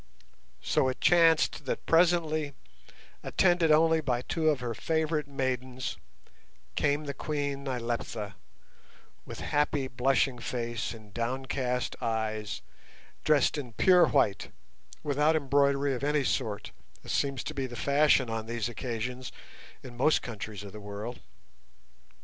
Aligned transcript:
So 0.63 0.87
it 0.89 0.99
chanced 0.99 1.65
that 1.65 1.85
presently, 1.85 2.55
attended 3.21 3.69
only 3.71 4.01
by 4.01 4.23
two 4.23 4.49
of 4.49 4.59
her 4.59 4.73
favourite 4.73 5.27
maidens, 5.27 5.95
came 6.73 7.03
the 7.03 7.13
Queen 7.13 7.63
Nyleptha, 7.65 8.33
with 9.27 9.41
happy 9.41 9.87
blushing 9.87 10.39
face 10.39 10.95
and 10.95 11.13
downcast 11.13 11.95
eyes, 12.01 12.63
dressed 13.23 13.59
in 13.59 13.73
pure 13.73 14.07
white, 14.07 14.49
without 15.03 15.35
embroidery 15.35 15.93
of 15.93 16.03
any 16.03 16.23
sort, 16.23 16.71
as 17.03 17.11
seems 17.11 17.43
to 17.43 17.53
be 17.53 17.67
the 17.67 17.75
fashion 17.75 18.27
on 18.27 18.47
these 18.47 18.67
occasions 18.67 19.31
in 19.83 19.95
most 19.95 20.23
countries 20.23 20.63
of 20.63 20.71
the 20.71 20.81
world. 20.81 21.19